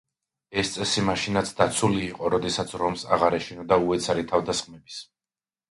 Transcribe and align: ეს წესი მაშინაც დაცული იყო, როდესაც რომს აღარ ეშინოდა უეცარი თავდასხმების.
ეს 0.61 0.71
წესი 0.75 1.03
მაშინაც 1.09 1.51
დაცული 1.59 2.01
იყო, 2.07 2.33
როდესაც 2.35 2.75
რომს 2.85 3.07
აღარ 3.19 3.39
ეშინოდა 3.43 3.81
უეცარი 3.87 4.31
თავდასხმების. 4.35 5.03